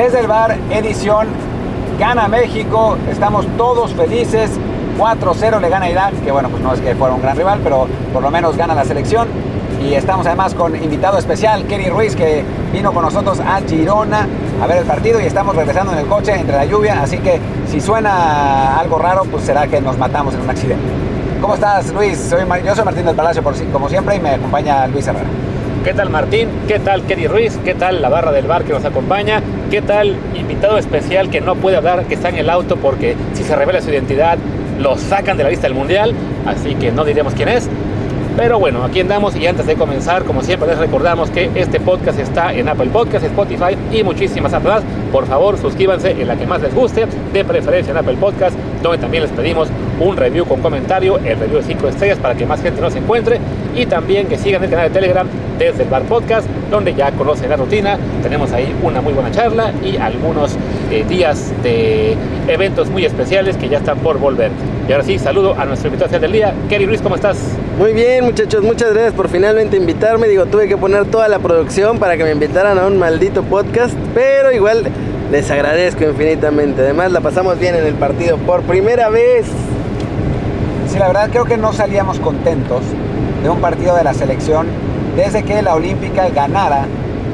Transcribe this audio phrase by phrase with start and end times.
[0.00, 1.28] Desde el bar, edición
[1.98, 4.50] Gana México, estamos todos felices.
[4.98, 7.86] 4-0 le gana Irak, que bueno, pues no es que fuera un gran rival, pero
[8.10, 9.28] por lo menos gana la selección.
[9.78, 12.42] Y estamos además con invitado especial, Kenny Ruiz, que
[12.72, 14.26] vino con nosotros a Girona
[14.62, 17.38] a ver el partido y estamos regresando en el coche entre la lluvia, así que
[17.68, 20.82] si suena algo raro, pues será que nos matamos en un accidente.
[21.42, 22.18] ¿Cómo estás, Luis?
[22.18, 25.28] Soy, yo soy Martín del Palacio, por, como siempre, y me acompaña Luis Herrera.
[25.84, 26.48] ¿Qué tal Martín?
[26.68, 27.58] ¿Qué tal Kenny Ruiz?
[27.64, 29.42] ¿Qué tal la barra del bar que nos acompaña?
[29.70, 33.44] ¿Qué tal invitado especial que no puede hablar, que está en el auto porque si
[33.44, 34.36] se revela su identidad
[34.78, 36.12] lo sacan de la lista del mundial?
[36.44, 37.70] Así que no diremos quién es.
[38.36, 42.18] Pero bueno, aquí andamos y antes de comenzar, como siempre les recordamos que este podcast
[42.18, 44.82] está en Apple Podcasts, Spotify y muchísimas otras.
[45.10, 48.98] Por favor, suscríbanse en la que más les guste, de preferencia en Apple Podcasts, donde
[48.98, 52.62] también les pedimos un review con comentario, el review de 5 estrellas para que más
[52.62, 53.40] gente nos encuentre
[53.80, 55.26] y también que sigan el canal de Telegram
[55.58, 57.98] desde el Bar Podcast, donde ya conocen la rutina.
[58.22, 60.56] Tenemos ahí una muy buena charla y algunos
[60.90, 62.14] eh, días de
[62.46, 64.50] eventos muy especiales que ya están por volver.
[64.86, 66.54] Y ahora sí, saludo a nuestro invitado del día.
[66.68, 67.38] Kerry Ruiz, ¿cómo estás?
[67.78, 70.28] Muy bien, muchachos, muchas gracias por finalmente invitarme.
[70.28, 73.94] Digo, tuve que poner toda la producción para que me invitaran a un maldito podcast,
[74.14, 74.84] pero igual
[75.30, 76.82] les agradezco infinitamente.
[76.82, 79.46] Además, la pasamos bien en el partido por primera vez.
[80.88, 82.82] Sí, la verdad creo que no salíamos contentos
[83.42, 84.66] de un partido de la selección
[85.16, 86.86] desde que la Olímpica ganara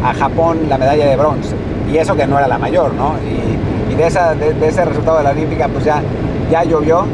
[0.05, 1.55] a Japón la medalla de bronce.
[1.91, 3.15] Y eso que no era la mayor, ¿no?
[3.19, 6.03] Y, de, esa, de, ese resultado de la Olímpica, pues ya,
[6.51, 7.07] ya llovió,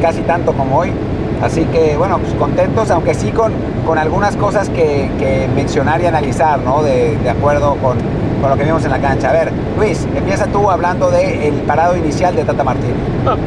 [0.00, 0.92] casi tanto como hoy.
[1.42, 3.52] Así que, bueno, pues contentos, aunque sí con,
[3.84, 6.82] con algunas cosas que, mencionar y analizar, ¿no?
[6.82, 7.96] De, acuerdo con,
[8.40, 9.30] con, lo que vimos en la cancha.
[9.30, 12.94] A ver, Luis, empieza tú hablando del parado inicial de Tata Martín.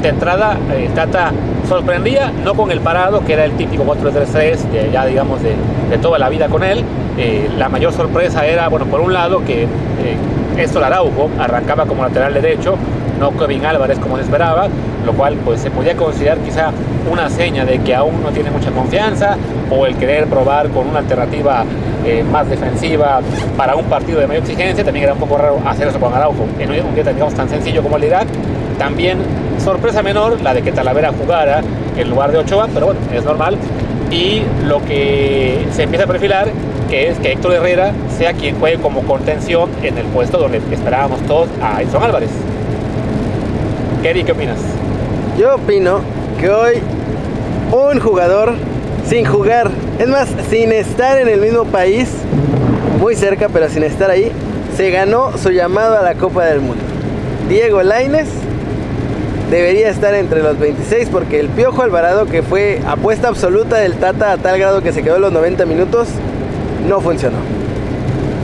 [0.01, 1.31] de entrada, eh, Tata
[1.69, 5.55] sorprendía, no con el parado, que era el típico 4-3-3, ya digamos de,
[5.89, 6.83] de, toda la vida con él.
[7.17, 12.33] Eh, la mayor sorpresa era, bueno, por un lado, que eh, Araujo arrancaba como lateral
[12.33, 12.75] derecho,
[13.19, 14.67] no Kevin Álvarez como se esperaba,
[15.05, 16.71] lo cual pues se podía considerar quizá
[17.09, 19.37] una seña de que aún no tiene mucha confianza
[19.69, 21.63] o el querer probar con una alternativa
[22.05, 23.21] eh, más defensiva
[23.55, 26.45] para un partido de mayor exigencia, también era un poco raro hacer eso con Araujo
[26.59, 28.27] en un día tan sencillo como el de Irak.
[28.77, 29.19] También
[29.69, 31.61] sorpresa menor la de que Talavera jugara
[31.95, 33.55] en lugar de Ochoa, pero bueno, es normal.
[34.09, 36.47] Y lo que se empieza a perfilar
[36.89, 41.21] que es que Héctor Herrera sea quien juegue como contención en el puesto donde esperábamos
[41.27, 42.31] todos a Edson Álvarez.
[44.02, 44.58] Kerry, ¿qué opinas?
[45.37, 45.99] Yo opino
[46.39, 46.73] que hoy
[47.71, 48.55] un jugador
[49.05, 49.69] sin jugar,
[49.99, 52.09] es más, sin estar en el mismo país,
[52.99, 54.31] muy cerca, pero sin estar ahí,
[54.75, 56.81] se ganó su llamado a la Copa del Mundo.
[57.47, 58.29] Diego Laines
[59.49, 64.33] debería estar entre los 26 porque el Piojo Alvarado, que fue apuesta absoluta del Tata
[64.33, 66.10] a tal grado que se quedó los 90 minutos,
[66.87, 67.37] no funcionó.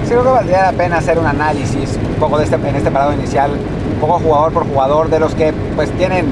[0.03, 2.91] Sí, creo que valdría la pena hacer un análisis un poco de este, en este
[2.91, 6.25] parado inicial un poco jugador por jugador de los que pues tienen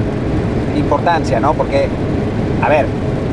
[0.76, 1.54] importancia, ¿no?
[1.54, 1.88] Porque,
[2.62, 2.86] a ver,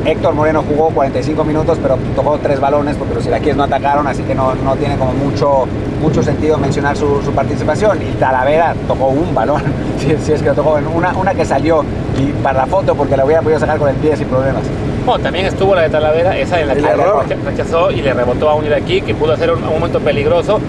[0.04, 4.22] Héctor Moreno jugó 45 minutos, pero tocó tres balones porque los iraquíes no atacaron, así
[4.22, 5.66] que no, no tiene como mucho,
[6.00, 8.02] mucho sentido mencionar su, participación.
[8.02, 9.62] Y Talavera tocó un balón,
[9.98, 11.84] si, es que lo tocó, una, una que salió
[12.18, 14.62] y para la foto porque la hubiera podido sacar con el pie sin problemas.
[15.06, 18.54] Bueno, también estuvo la de Talavera, esa en la que rechazó y le rebotó a
[18.54, 20.60] un iraquí que pudo hacer un, un momento peligroso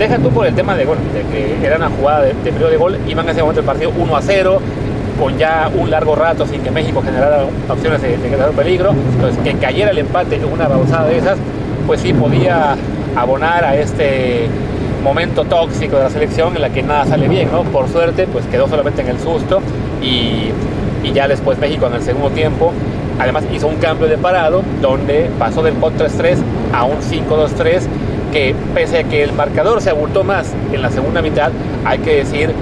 [0.00, 2.78] Deja tú por el tema de, bueno, de que era una jugada de, periodo de
[2.78, 4.58] gol, iban a ese momento el partido 1 a 0,
[5.20, 8.94] con ya un largo rato sin que México generara opciones de, de crear peligro.
[9.14, 11.38] Entonces, que cayera el empate en una babosada de esas,
[11.86, 12.76] pues sí podía
[13.16, 14.46] abonar a este
[15.04, 17.62] momento tóxico de la selección en la que nada sale bien, ¿no?
[17.64, 19.60] Por suerte, pues quedó solamente en el susto
[20.02, 20.50] y,
[21.02, 22.72] y ya después México en el segundo tiempo
[23.18, 26.36] además hizo un cambio de parado donde pasó del 4-3-3
[26.72, 27.82] a un 5-2-3
[28.32, 31.50] que pese a que el marcador se abultó más en la segunda mitad,
[31.84, 32.52] hay que decir,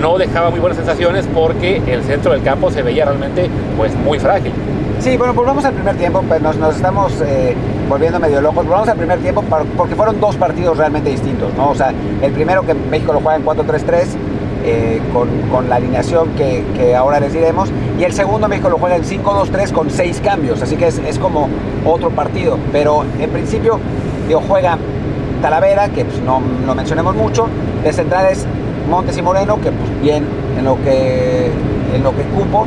[0.00, 4.18] no dejaba muy buenas sensaciones porque el centro del campo se veía realmente pues muy
[4.18, 4.52] frágil.
[5.00, 7.54] Sí, bueno, volvamos al primer tiempo, pues nos, estamos eh,
[7.88, 8.64] volviendo medio locos.
[8.64, 9.44] Volvamos al primer tiempo
[9.76, 11.70] porque fueron dos partidos realmente distintos, ¿no?
[11.70, 11.92] O sea,
[12.22, 14.06] el primero que México lo juega en 4-3-3,
[14.64, 17.70] eh, con, con, la alineación que, que, ahora les diremos.
[17.98, 21.18] Y el segundo México lo juega en 5-2-3 con seis cambios, así que es, es,
[21.18, 21.50] como
[21.84, 22.58] otro partido.
[22.72, 23.78] Pero en principio,
[24.26, 24.78] digo, juega
[25.42, 27.48] Talavera, que pues, no lo mencionemos mucho,
[27.82, 28.46] de centrales
[28.88, 30.26] Montes y Moreno, que pues bien
[30.58, 31.50] en lo que,
[31.94, 32.66] en lo que cupo,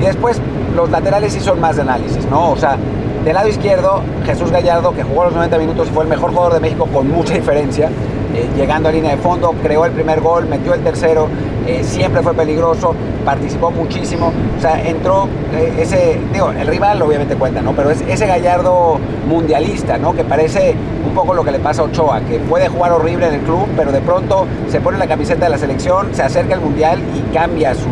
[0.00, 0.40] y después
[0.74, 2.50] los laterales sí son más de análisis, ¿no?
[2.50, 2.76] O sea,
[3.24, 6.54] del lado izquierdo, Jesús Gallardo, que jugó los 90 minutos y fue el mejor jugador
[6.54, 7.90] de México con mucha diferencia,
[8.34, 11.28] eh, llegando a línea de fondo, creó el primer gol, metió el tercero,
[11.66, 17.36] eh, siempre fue peligroso, participó muchísimo, o sea, entró eh, ese, digo, el rival obviamente
[17.36, 17.72] cuenta, ¿no?
[17.72, 18.98] Pero es ese gallardo
[19.28, 20.14] mundialista, ¿no?
[20.14, 20.74] Que parece
[21.06, 23.66] un poco lo que le pasa a Ochoa, que puede jugar horrible en el club,
[23.76, 27.34] pero de pronto se pone la camiseta de la selección, se acerca al mundial y
[27.34, 27.88] cambia su,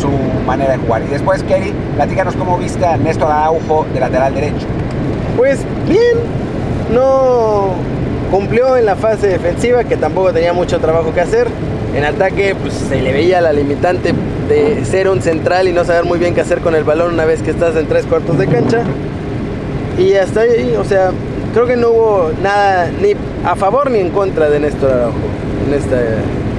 [0.00, 0.08] su
[0.46, 1.02] manera de jugar.
[1.02, 4.66] Y después, Kerry, platícanos cómo viste a Néstor Araujo de lateral derecho.
[5.36, 6.18] Pues bien,
[6.92, 7.74] no
[8.30, 11.48] cumplió en la fase defensiva, que tampoco tenía mucho trabajo que hacer.
[11.94, 14.12] En ataque, pues se le veía la limitante
[14.48, 17.24] de ser un central y no saber muy bien qué hacer con el balón una
[17.24, 18.82] vez que estás en tres cuartos de cancha.
[19.98, 21.12] Y hasta ahí, o sea,
[21.52, 23.12] creo que no hubo nada ni
[23.44, 25.18] a favor ni en contra de Néstor Araujo
[25.68, 25.96] en esta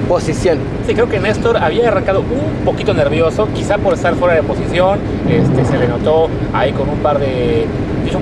[0.08, 0.58] posición.
[0.86, 4.98] Sí, creo que Néstor había arrancado un poquito nervioso, quizá por estar fuera de posición,
[5.28, 7.66] este, se le notó ahí con un par de...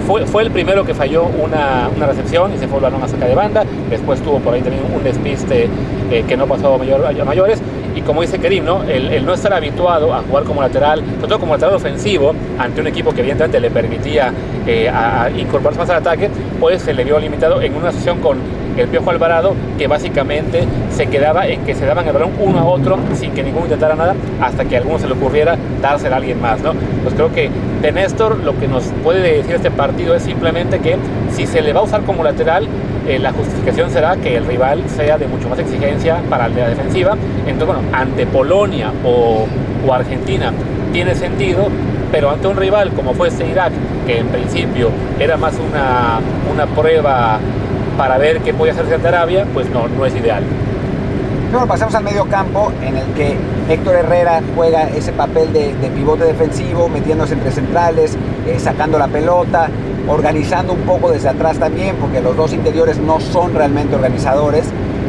[0.07, 3.29] Fue, el primero que falló una, una, recepción y se fue el balón a sacar
[3.29, 5.69] de banda, después tuvo por ahí también un despiste
[6.11, 7.61] eh, que no pasó a, mayor, a mayores,
[7.95, 8.83] y como dice Kerim, ¿no?
[8.83, 12.81] El, el, no estar habituado a jugar como lateral, sobre todo como lateral ofensivo, ante
[12.81, 14.33] un equipo que evidentemente le permitía
[14.67, 16.29] eh, a, a incorporarse más al ataque,
[16.59, 18.39] pues se le vio limitado en una sesión con
[18.77, 22.65] el Piojo Alvarado, que básicamente se quedaba en que se daban el balón uno a
[22.65, 26.19] otro sin que ninguno intentara nada, hasta que a alguno se le ocurriera dárselo a
[26.19, 26.73] alguien más, ¿no?
[27.03, 27.51] Pues creo que
[27.83, 30.97] de Néstor lo que nos puede decir este partido es simplemente que
[31.31, 32.67] si se le va a usar como lateral,
[33.07, 37.17] eh, la justificación será que el rival sea de mucho más exigencia para la defensiva.
[37.47, 39.47] Entonces, bueno, ante Polonia o,
[39.93, 40.51] Argentina
[40.93, 41.69] tiene sentido,
[42.11, 43.73] pero ante un rival como fue este Irak,
[44.07, 46.21] que en principio era más una,
[46.51, 47.39] una prueba
[47.99, 50.43] para ver qué podía hacerse ante Arabia, pues no, no es ideal.
[51.51, 53.37] Bueno, pasamos al medio campo en el que
[53.69, 58.17] Héctor Herrera juega ese papel de, de pivote defensivo, metiéndose entre centrales,
[58.47, 59.69] eh, sacando la pelota,
[60.09, 64.67] organizando un poco desde atrás también, porque los dos interiores no son realmente organizadores.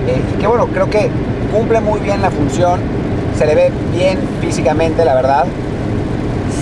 [0.08, 1.10] Eh, y que bueno, creo que
[1.52, 2.80] cumple muy bien la función,
[3.38, 5.46] se le ve bien físicamente, la verdad.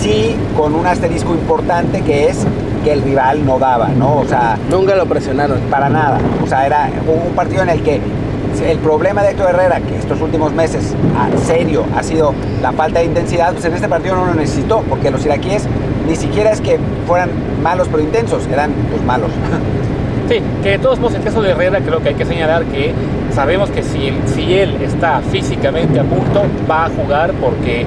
[0.00, 2.44] Sí, con un asterisco importante que es
[2.84, 4.18] que el rival no daba, ¿no?
[4.18, 5.58] O sea, nunca lo presionaron.
[5.70, 6.18] Para nada.
[6.42, 8.00] O sea, era un partido en el que
[8.68, 13.00] el problema de Héctor Herrera, que estos últimos meses, a serio, ha sido la falta
[13.00, 15.64] de intensidad, pues en este partido no lo necesitó, porque los iraquíes
[16.06, 17.30] ni siquiera es que fueran
[17.64, 19.30] malos pero intensos, eran pues malos.
[20.26, 22.94] Sí, que de todos modos, en caso de Herrera, creo que hay que señalar que
[23.30, 27.84] sabemos que si, si él está físicamente a punto, va a jugar porque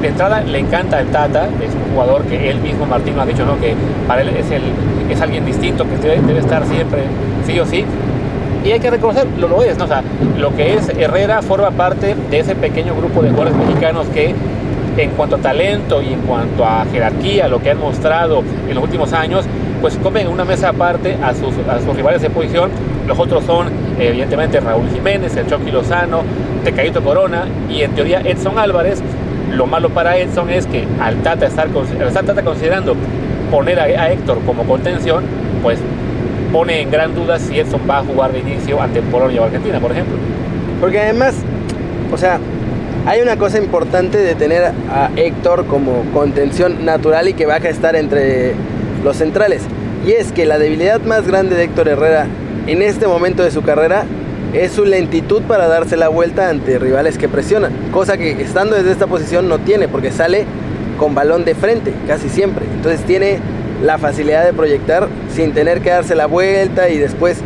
[0.00, 3.44] de entrada le encanta el Tata, es un jugador que él mismo, Martín, ha dicho,
[3.44, 3.58] ¿no?
[3.58, 3.74] Que
[4.06, 4.62] para él es, el,
[5.10, 7.02] es alguien distinto, que debe, estar siempre,
[7.46, 7.84] sí o sí.
[8.64, 9.88] Y hay que reconocer, lo, lo es, ¿no?
[9.88, 10.04] Sea,
[10.38, 14.36] lo que es Herrera forma parte de ese pequeño grupo de jugadores mexicanos que
[14.96, 18.84] en cuanto a talento y en cuanto a jerarquía, lo que han mostrado en los
[18.84, 19.44] últimos años,
[19.80, 22.70] pues comen una mesa aparte a sus, a sus rivales de posición.
[23.06, 23.68] Los otros son,
[23.98, 26.22] evidentemente, Raúl Jiménez, el Chucky Lozano,
[26.64, 29.02] Tecadito Corona y en teoría Edson Álvarez.
[29.50, 32.94] Lo malo para Edson es que al Tata estar, estar Tata considerando
[33.50, 35.24] poner a, a Héctor como contención,
[35.62, 35.78] pues
[36.52, 39.80] pone en gran duda si Edson va a jugar de inicio ante Polonia o Argentina,
[39.80, 40.16] por ejemplo.
[40.80, 41.34] Porque además,
[42.12, 42.38] o sea,
[43.04, 47.70] hay una cosa importante de tener a Héctor como contención natural y que baja a
[47.70, 48.54] estar entre
[49.02, 49.62] los centrales.
[50.06, 52.26] Y es que la debilidad más grande de Héctor Herrera
[52.66, 54.04] en este momento de su carrera
[54.52, 57.72] es su lentitud para darse la vuelta ante rivales que presionan.
[57.90, 60.46] Cosa que estando desde esta posición no tiene porque sale
[60.98, 62.66] con balón de frente casi siempre.
[62.72, 63.40] Entonces tiene
[63.82, 67.38] la facilidad de proyectar sin tener que darse la vuelta y después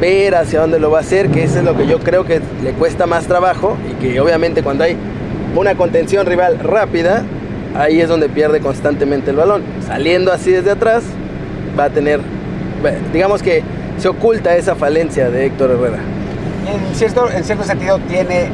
[0.00, 2.40] ver hacia dónde lo va a hacer, que eso es lo que yo creo que
[2.62, 4.96] le cuesta más trabajo y que obviamente cuando hay
[5.54, 7.24] una contención rival rápida,
[7.76, 9.62] ahí es donde pierde constantemente el balón.
[9.86, 11.04] Saliendo así desde atrás,
[11.78, 12.20] va a tener,
[13.12, 13.62] digamos que
[13.98, 15.98] se oculta esa falencia de Héctor Herrera.
[16.66, 18.48] En cierto, en cierto sentido tiene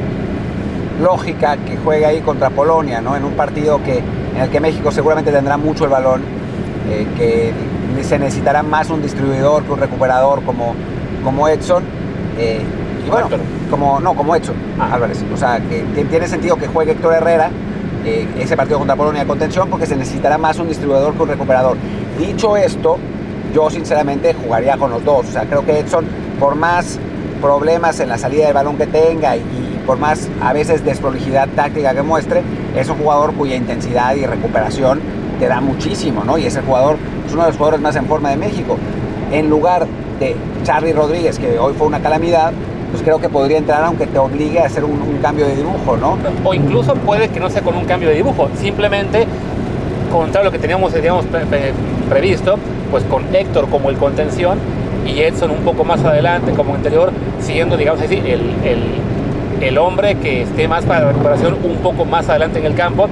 [1.01, 3.15] lógica que juegue ahí contra Polonia, ¿no?
[3.15, 6.21] En un partido que, en el que México seguramente tendrá mucho el balón,
[6.89, 7.51] eh, que
[8.03, 10.75] se necesitará más un distribuidor que un recuperador como,
[11.23, 11.83] como Edson.
[12.37, 12.61] Eh,
[13.05, 13.27] y bueno,
[13.69, 14.93] como, no, como Edson ah.
[14.93, 15.23] Álvarez.
[15.33, 17.49] O sea, que tiene sentido que juegue Héctor Herrera
[18.05, 21.29] eh, ese partido contra Polonia de contención porque se necesitará más un distribuidor que un
[21.29, 21.77] recuperador.
[22.19, 22.97] Dicho esto,
[23.53, 25.27] yo sinceramente jugaría con los dos.
[25.27, 26.05] O sea, creo que Edson,
[26.39, 26.99] por más
[27.41, 31.47] problemas en la salida del balón que tenga y, y por más a veces desprolijidad
[31.49, 32.41] táctica que muestre,
[32.75, 34.99] es un jugador cuya intensidad y recuperación
[35.39, 36.37] te da muchísimo, ¿no?
[36.37, 38.77] Y ese jugador es uno de los jugadores más en forma de México.
[39.31, 39.87] En lugar
[40.19, 42.53] de Charlie Rodríguez, que hoy fue una calamidad,
[42.91, 46.17] pues creo que podría entrar aunque te obligue a hacer un, cambio de dibujo, ¿no?
[46.43, 49.25] O incluso puede que no sea con un cambio de dibujo, simplemente
[50.11, 51.71] contra lo que teníamos, teníamos pre pre
[52.09, 52.57] previsto,
[52.91, 54.59] pues con Héctor como el contención
[55.05, 58.83] y Edson un poco más adelante como interior, siendo, digamos así, el, el,
[59.61, 63.07] el hombre que esté más para la recuperación un poco más adelante en el campo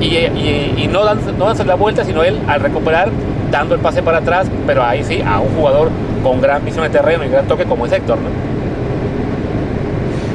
[0.00, 3.10] y, y, no, dan, no dándose la vuelta, sino él al recuperar
[3.50, 5.90] dando el pase para atrás, pero ahí sí a un jugador
[6.22, 8.18] con gran visión de terreno y gran toque como es Héctor.
[8.18, 8.52] ¿no?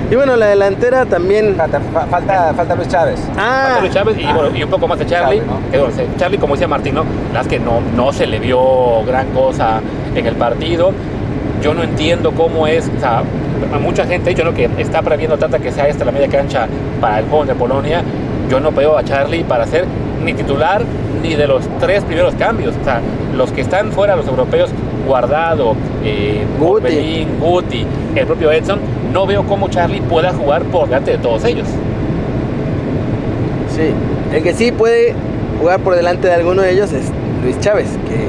[0.10, 1.56] Y bueno, la delantera también.
[1.56, 3.20] Falta, falta, falta Luis Chávez.
[3.38, 4.34] Ah, falta Luis Chávez y, ah.
[4.34, 5.40] bueno, y un poco más de Charlie.
[5.40, 5.72] Charlie, ¿no?
[5.72, 7.04] que, bueno, Charlie, como decía Martín, ¿no?
[7.04, 9.82] la verdad es que no, no se le vio gran cosa
[10.16, 10.94] en el partido.
[11.62, 13.24] Yo no entiendo cómo es, o sea,
[13.74, 16.68] a mucha gente, yo lo que está previendo tanta que sea esta la media cancha
[17.02, 18.04] para el joven de Polonia,
[18.50, 19.86] yo no veo a Charlie para ser
[20.24, 20.84] ni titular
[21.22, 22.76] ni de los tres primeros cambios.
[22.80, 23.02] O sea,
[23.36, 24.70] los que están fuera, los europeos,
[25.08, 27.26] Guardado, eh, Guti.
[27.40, 27.86] Guti,
[28.16, 28.80] el propio Edson,
[29.14, 31.68] no veo cómo Charlie pueda jugar por delante de todos ellos.
[33.76, 33.94] Sí.
[34.36, 35.16] El que sí puede
[35.60, 37.06] jugar por delante de alguno de ellos es
[37.44, 38.28] Luis Chávez, que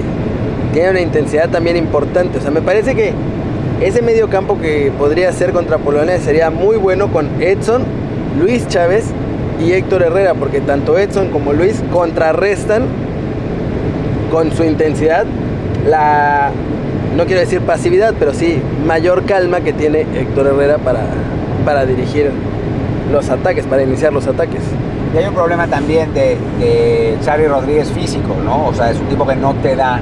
[0.73, 2.39] tiene una intensidad también importante.
[2.39, 3.13] O sea, me parece que
[3.81, 7.83] ese medio campo que podría ser contra Polonia sería muy bueno con Edson,
[8.41, 9.07] Luis Chávez
[9.65, 12.85] y Héctor Herrera, porque tanto Edson como Luis contrarrestan
[14.31, 15.25] con su intensidad
[15.89, 16.51] la,
[17.17, 21.01] no quiero decir pasividad, pero sí mayor calma que tiene Héctor Herrera para,
[21.65, 22.31] para dirigir
[23.13, 24.63] los ataques, para iniciar los ataques.
[25.15, 28.67] Y hay un problema también de, de Xavi Rodríguez físico, ¿no?
[28.67, 30.01] O sea, es un tipo que no te da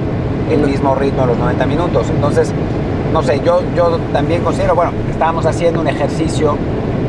[0.51, 2.07] el mismo ritmo a los 90 minutos.
[2.09, 2.51] Entonces,
[3.13, 6.57] no sé, yo, yo también considero, bueno, estábamos haciendo un ejercicio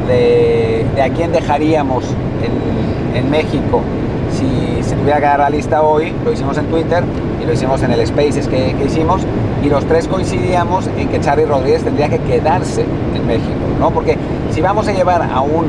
[0.06, 3.82] de, de a quién dejaríamos en, en México
[4.30, 7.02] si se tuviera que dar la lista hoy, lo hicimos en Twitter
[7.40, 9.23] y lo hicimos en el Spaces que, que hicimos,
[9.62, 13.90] y los tres coincidíamos en que Xavi Rodríguez tendría que quedarse en México, ¿no?
[13.90, 14.16] Porque
[14.50, 15.66] si vamos a llevar a un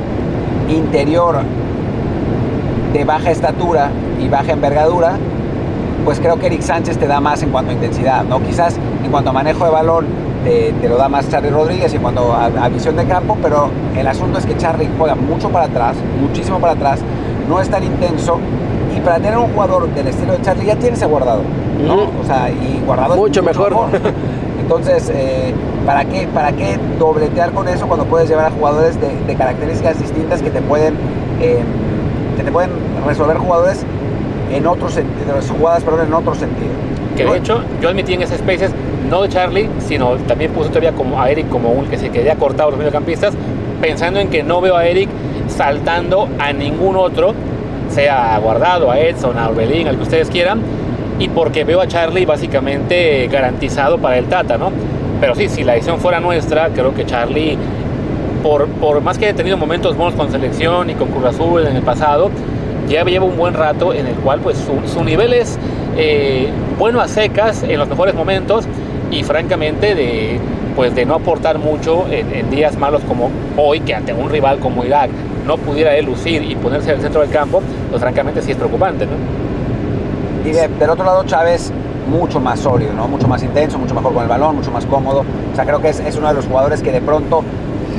[0.69, 1.41] interior
[2.93, 5.17] de baja estatura y baja envergadura,
[6.05, 8.41] pues creo que Eric Sánchez te da más en cuanto a intensidad, ¿no?
[8.41, 10.05] Quizás en cuanto a manejo de balón
[10.43, 14.39] te, lo da más Charlie Rodríguez en cuanto a, visión de campo, pero el asunto
[14.39, 17.01] es que Charlie juega mucho para atrás, muchísimo para atrás,
[17.47, 18.39] no es tan intenso
[18.95, 21.41] y para tener un jugador del estilo de Charlie ya tienes Guardado,
[21.85, 22.09] ¿no?
[22.21, 23.75] O sea, y Guardado es Mucho mejor.
[24.59, 25.53] Entonces, eh,
[25.85, 29.99] ¿para, qué, ¿para qué dobletear con eso cuando puedes llevar a jugadores de, de características
[29.99, 30.95] distintas que te pueden
[31.41, 31.63] eh,
[32.37, 32.71] que te pueden
[33.05, 33.83] resolver jugadores
[34.51, 36.69] en otro sentido, jugadas perdón, en otro sentido?
[37.15, 38.71] Que de hecho, yo admití en ese Spaces,
[39.09, 42.33] no de Charlie, sino también puse todavía como a Eric como un que se quedé
[42.35, 43.33] cortado los mediocampistas,
[43.81, 45.09] pensando en que no veo a Eric
[45.47, 47.33] saltando a ningún otro,
[47.89, 50.61] sea a Guardado, a Edson, a Orbelín, al que ustedes quieran,
[51.19, 54.71] y porque veo a Charlie básicamente garantizado para el Tata, ¿no?
[55.19, 57.57] Pero sí, si la decisión fuera nuestra, creo que Charlie,
[58.41, 61.75] por, por más que haya tenido momentos buenos con selección y con Cruz Azul en
[61.75, 62.31] el pasado,
[62.87, 65.59] ya lleva un buen rato en el cual pues su, su nivel es
[65.97, 68.65] eh, bueno a secas en los mejores momentos
[69.11, 70.39] y francamente de
[70.75, 74.59] pues de no aportar mucho en, en, días malos como hoy que ante un rival
[74.59, 75.09] como Irak
[75.45, 78.57] no pudiera él lucir y ponerse en el centro del campo pues francamente sí es
[78.57, 79.38] preocupante ¿no?
[80.45, 81.71] Y de, del otro lado Chávez
[82.09, 83.07] mucho más sólido, ¿no?
[83.07, 85.23] mucho más intenso, mucho mejor con el balón, mucho más cómodo.
[85.51, 87.43] O sea, creo que es, es uno de los jugadores que de pronto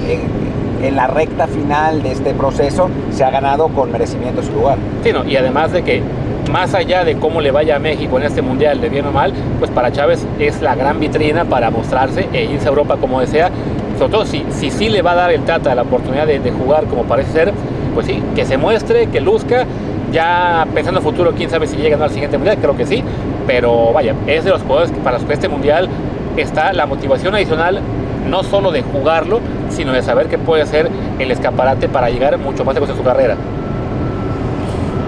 [0.08, 4.78] en, la recta final de este proceso se ha ganado con merecimiento su lugar.
[5.04, 6.02] Sí, no, y además de que
[6.50, 9.32] más allá de cómo le vaya a México en este mundial, de bien o mal,
[9.58, 13.50] pues para Chávez es la gran vitrina para mostrarse e irse a Europa como desea.
[13.98, 16.86] Sobre todo si si, si le va a dar el Tata la oportunidad de jugar
[16.86, 17.52] como parece ser,
[17.94, 19.66] pues sí, que se muestre, que luzca
[20.12, 23.02] ya pensando en futuro, quién sabe si llegan al siguiente mundial, creo que sí,
[23.46, 25.88] pero vaya, es de los jugadores para los que este mundial
[26.36, 27.80] está la motivación adicional,
[28.28, 29.40] no solo de jugarlo,
[29.70, 30.88] sino de saber que puede ser
[31.18, 33.36] el escaparate para llegar mucho más lejos en su carrera.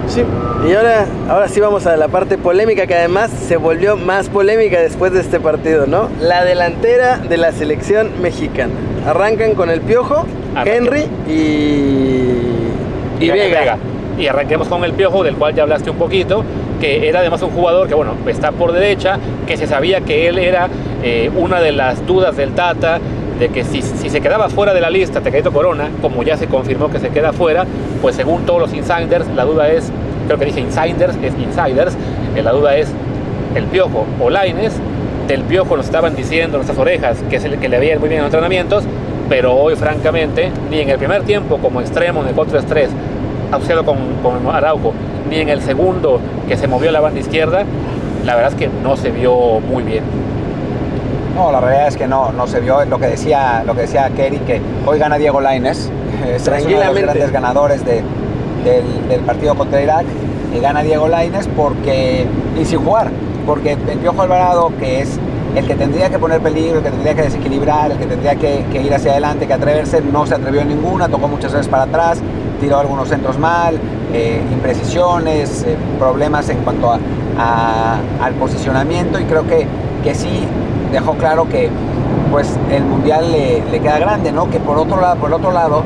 [0.08, 0.22] Sí,
[0.68, 4.80] y ahora, ahora sí vamos a la parte polémica que además se volvió más polémica
[4.80, 6.08] después de este partido, ¿no?
[6.20, 8.72] La delantera de la selección mexicana.
[9.06, 10.26] Arrancan con el Piojo.
[10.66, 11.32] Henry y,
[13.20, 13.60] y, y Vega.
[13.60, 13.78] Vega
[14.18, 16.44] y arranquemos con el Piojo, del cual ya hablaste un poquito,
[16.80, 20.38] que era además un jugador que, bueno, está por derecha, que se sabía que él
[20.38, 20.68] era
[21.02, 23.00] eh, una de las dudas del Tata,
[23.38, 26.46] de que si, si, se quedaba fuera de la lista Tecadito Corona, como ya se
[26.46, 27.66] confirmó que se queda fuera,
[28.00, 29.90] pues según todos los insiders, la duda es,
[30.26, 31.96] creo que dije insiders, es insiders,
[32.36, 32.92] eh, la duda es
[33.54, 34.74] el Piojo o Laines,
[35.26, 38.20] del Piojo nos estaban diciendo nuestras orejas que, es el que le veía muy bien
[38.20, 38.84] en los entrenamientos,
[39.28, 42.88] pero hoy francamente, ni en el primer tiempo como extremo en el 4-3,
[43.52, 44.92] asociado con, con, Araujo,
[45.28, 47.64] ni en el segundo que se movió a la banda izquierda,
[48.24, 50.04] la verdad es que no se vio muy bien.
[51.34, 52.84] No, la realidad es que no, no se vio.
[52.84, 55.90] Lo que decía, lo que decía Kerry, que hoy gana Diego Laines,
[56.34, 58.02] es uno de los grandes ganadores de,
[58.64, 60.04] del, del, partido contra Irak,
[60.54, 62.26] y gana Diego Laines porque,
[62.60, 63.10] y sin jugar,
[63.46, 65.18] porque el Piojo Alvarado, que es
[65.56, 68.64] el que tendría que poner peligro, el que tendría que desequilibrar, el que tendría que,
[68.70, 71.84] que ir hacia adelante, que atreverse, no se atrevió en ninguna, tocó muchas veces para
[71.84, 72.22] atrás,
[72.62, 73.76] tiró algunos centros mal,
[74.12, 79.66] eh, imprecisiones, eh, problemas en cuanto a, al posicionamiento y creo que,
[80.04, 80.46] que sí
[80.92, 81.70] dejó claro que
[82.30, 84.48] pues el mundial le, le, queda grande, ¿no?
[84.48, 85.82] Que por otro lado, por el otro lado,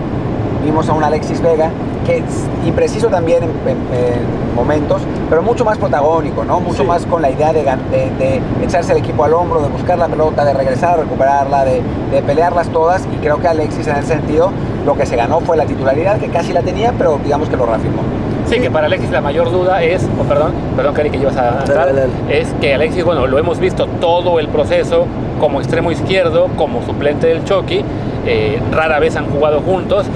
[0.62, 1.70] vimos a un Alexis Vega
[2.04, 2.24] que es
[2.66, 6.60] impreciso también en, en, en momentos, pero mucho más protagónico, ¿no?
[6.60, 6.88] Mucho sí.
[6.88, 10.08] más con la idea de, de, de, echarse el equipo al hombro, de buscar la
[10.08, 13.08] pelota, de regresar a recuperarla, de, de pelearlas todas.
[13.12, 14.50] Y creo que Alexis en ese sentido
[14.86, 17.66] lo que se ganó fue la titularidad, que casi la tenía, pero digamos que lo
[17.66, 18.02] reafirmó.
[18.46, 21.58] Sí, que para Alexis la mayor duda es, oh, perdón, perdón, Cari, que ibas a
[21.60, 22.12] entrar, dale, dale.
[22.28, 25.06] es que Alexis, bueno, lo hemos visto todo el proceso
[25.40, 27.82] como extremo izquierdo, como suplente del Chucky,
[28.24, 30.06] eh, rara vez han jugado juntos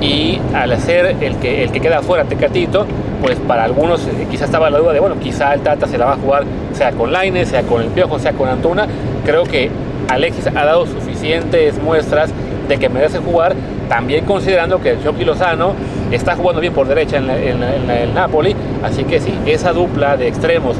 [0.00, 2.86] y al ser el que, el que queda fuera Tecatito,
[3.22, 6.06] pues para algunos eh, quizá estaba la duda de, bueno, quizá el Tata se la
[6.06, 8.86] va a jugar sea con Laine, sea con el Piojo, sea con Antuna.
[9.24, 9.70] Creo que
[10.08, 12.30] Alexis ha dado suficientes muestras
[12.68, 13.54] de que merece jugar,
[13.90, 15.74] también considerando que Chucky Lozano
[16.12, 18.54] está jugando bien por derecha en, la, Napoli,
[18.84, 20.76] así que sí, esa dupla de extremos,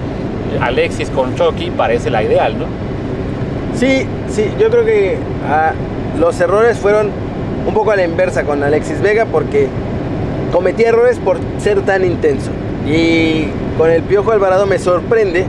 [0.61, 2.67] Alexis con Chucky, parece la ideal, ¿no?
[3.76, 5.73] Sí, sí, yo creo que ah,
[6.21, 7.11] los errores fueron
[7.67, 9.67] un poco a la inversa con Alexis Vega porque
[10.52, 12.52] cometía errores por ser tan intenso.
[12.87, 15.47] Y con el Piojo Alvarado me sorprende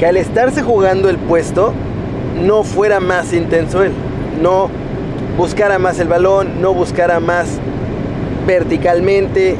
[0.00, 1.74] que al estarse jugando el puesto
[2.42, 3.92] no fuera más intenso él.
[4.40, 4.70] No
[5.36, 7.58] buscara más el balón, no buscara más
[8.46, 9.56] verticalmente, eh,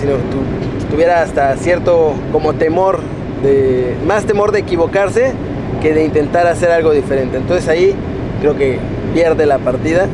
[0.00, 3.00] sino tu, tuviera hasta cierto como temor
[3.42, 5.32] de más temor de equivocarse
[5.80, 7.36] que de intentar hacer algo diferente.
[7.36, 7.94] Entonces ahí
[8.40, 8.78] creo que
[9.14, 10.06] pierde la partida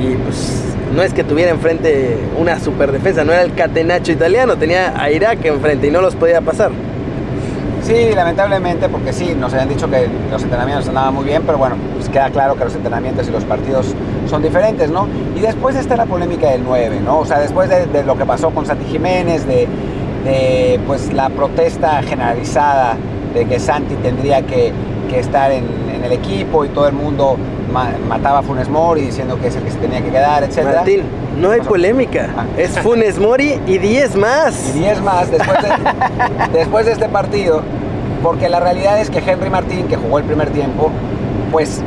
[0.00, 0.62] y pues
[0.94, 5.10] no es que tuviera enfrente una super defensa, no era el catenacho italiano, tenía a
[5.10, 6.72] Irak enfrente y no los podía pasar.
[7.90, 11.74] Sí, lamentablemente, porque sí, nos habían dicho que los entrenamientos andaban muy bien, pero bueno,
[11.96, 13.96] pues queda claro que los entrenamientos y los partidos
[14.28, 15.08] son diferentes, ¿no?
[15.34, 17.18] Y después está la polémica del 9, ¿no?
[17.18, 19.66] O sea, después de, de lo que pasó con Santi Jiménez, de,
[20.24, 22.96] de, pues la protesta generalizada
[23.34, 24.72] de que Santi tendría que,
[25.08, 27.36] que estar en, en, el equipo y todo el mundo
[27.72, 30.64] ma mataba a Funes Mori diciendo que es el que se tenía que quedar, etc.
[30.64, 31.02] Martín,
[31.40, 32.30] no hay polémica.
[32.36, 32.44] Ah.
[32.56, 34.70] Es Funes Mori y 10 más.
[34.74, 35.68] Y 10 más después de,
[36.52, 37.62] después de este partido.
[38.22, 40.90] Porque la realidad es que Henry Martín, que jugó el primer tiempo,
[41.50, 41.82] pues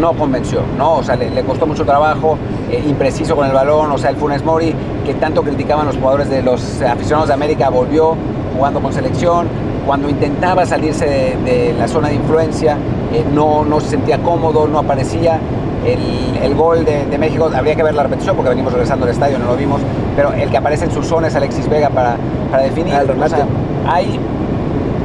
[0.00, 0.96] no convenció, ¿no?
[0.96, 2.38] O sea, le, le costó mucho trabajo,
[2.70, 6.28] eh, impreciso con el balón, o sea, el Funes Mori, que tanto criticaban los jugadores
[6.28, 8.16] de los aficionados de América, volvió
[8.56, 9.48] jugando con selección,
[9.86, 12.76] cuando intentaba salirse de, de la zona de influencia,
[13.12, 15.38] eh, no, no se sentía cómodo, no aparecía.
[15.84, 19.10] El, el gol de, de, México, habría que ver la repetición porque venimos regresando al
[19.10, 19.80] estadio, no lo vimos,
[20.14, 22.16] pero el que aparece en su zona es Alexis Vega para,
[22.52, 22.94] para definir.
[22.94, 23.46] Ah, o sea,
[23.88, 24.20] hay,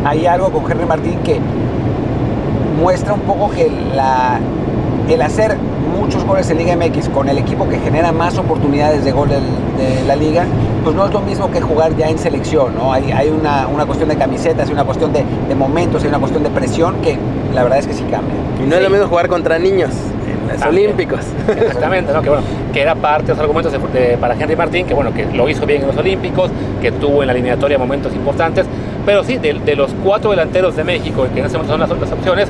[0.08, 1.40] hay algo con Henry Martín que
[2.80, 4.40] muestra un poco que la,
[5.10, 5.58] el hacer
[6.00, 9.36] muchos goles en Liga MX con el equipo que genera más oportunidades de gol de,
[9.36, 10.46] de la liga,
[10.84, 12.94] pues no es lo mismo que jugar ya en selección, ¿no?
[12.94, 16.20] Hay, hay una, una, cuestión de camisetas, hay una cuestión de, de, momentos, hay una
[16.20, 17.18] cuestión de presión que
[17.54, 18.36] la verdad es que sí cambia.
[18.64, 18.78] Y no sí.
[18.78, 20.86] es lo mismo jugar contra niños en los También.
[20.86, 21.22] Olímpicos.
[21.48, 22.22] Exactamente, ¿no?
[22.22, 25.14] Que bueno, que era parte de los argumentos de, de, para Henry Martín, que bueno,
[25.14, 28.66] que lo hizo bien en los Olímpicos, que tuvo en la eliminatoria momentos importantes,
[29.08, 32.12] pero sí, de, los cuatro delanteros de México, que en ese momento son las, las
[32.12, 32.50] opciones,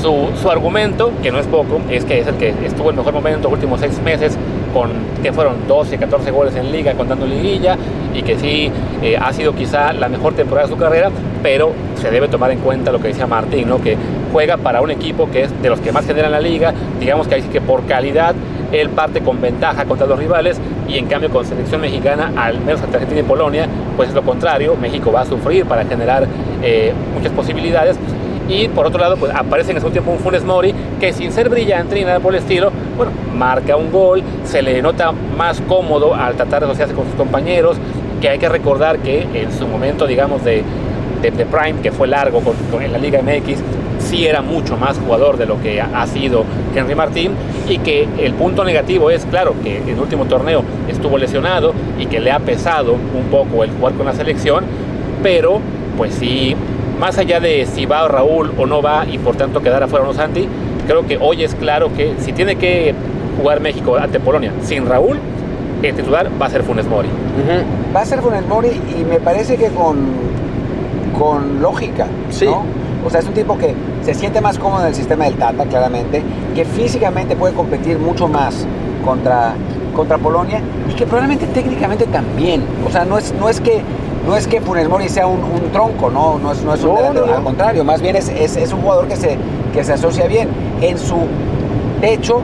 [0.00, 3.12] su, su, argumento, que no es poco, es que es el que estuvo en mejor
[3.12, 4.38] momento los últimos seis meses,
[4.72, 7.76] con que fueron 12, 14 goles en liga, contando liguilla,
[8.14, 11.10] y que sí eh, ha sido quizá la mejor temporada de su carrera,
[11.42, 13.82] pero se debe tomar en cuenta lo que decía Martín, ¿no?
[13.82, 13.98] que
[14.32, 17.42] juega para un equipo que es de los que más generan la liga, digamos que,
[17.42, 18.34] que por calidad
[18.72, 20.58] él parte con ventaja contra los rivales
[20.90, 24.22] y en cambio con selección mexicana, al menos ante Argentina y Polonia, pues es lo
[24.22, 26.26] contrario, México va a sufrir para generar
[26.62, 27.96] eh, muchas posibilidades.
[28.48, 31.48] Y por otro lado pues aparece en ese tiempo un Funes Mori que sin ser
[31.48, 36.16] brillante ni nada por el estilo, bueno, marca un gol, se le nota más cómodo
[36.16, 37.76] al tratar de asociarse con sus compañeros,
[38.20, 40.64] que hay que recordar que en su momento digamos de,
[41.22, 42.42] de, Prime, que fue largo
[42.80, 43.60] en la Liga MX,
[44.10, 46.44] sí era mucho más jugador de lo que ha sido
[46.74, 47.32] Henry Martín
[47.68, 52.06] y que el punto negativo es, claro, que en el último torneo estuvo lesionado y
[52.06, 54.64] que le ha pesado un poco el jugar con la selección,
[55.22, 55.60] pero
[55.96, 56.56] pues sí
[56.98, 60.08] más allá de si va Raúl o no va y por tanto quedar afuera o
[60.08, 60.46] no Santi,
[60.86, 62.94] creo que hoy es claro que si tiene que
[63.38, 65.18] jugar México ante Polonia sin Raúl,
[65.82, 67.08] el titular va a ser Funes Mori.
[67.08, 67.94] Uh -huh.
[67.96, 69.96] Va a ser Funes Mori y me parece que con,
[71.18, 72.44] con lógica, sí.
[72.44, 72.64] ¿no?
[73.06, 73.74] O sea, es un tipo que
[74.14, 76.20] se siente más cómodo en el sistema del Tata, claramente,
[76.54, 78.66] que físicamente puede competir mucho más
[79.04, 79.54] contra,
[79.94, 82.64] contra Polonia y que probablemente técnicamente también.
[82.84, 83.82] O sea, no es, no es que
[84.26, 86.90] no es que Funes Mori sea un, un tronco, no, no es, no es un
[86.90, 87.36] no, delantero, no.
[87.36, 89.38] al contrario, más bien es, es, es, un jugador que se,
[89.72, 90.48] que se asocia bien.
[90.80, 91.16] En su
[92.00, 92.42] techo,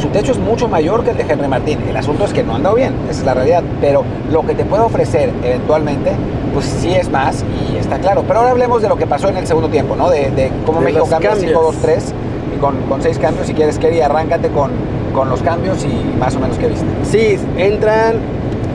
[0.00, 1.78] su techo es mucho mayor que el de Henry Martín.
[1.88, 3.62] El asunto es que no ha andado bien, esa es la realidad.
[3.80, 6.12] Pero lo que te puede ofrecer eventualmente,
[6.52, 8.24] pues sí es más y está claro.
[8.26, 10.10] Pero ahora hablemos de lo que pasó en el segundo tiempo, ¿no?
[10.10, 12.12] De, cómo México cambia 5-2-3
[12.56, 13.46] y con, con seis cambios.
[13.46, 14.70] Si quieres, Kerry, arráncate con,
[15.14, 16.86] con los cambios y más o menos qué viste.
[17.04, 18.16] Sí, entran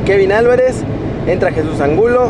[0.06, 0.84] Kevin Álvarez,
[1.28, 2.30] entra Jesús Angulo,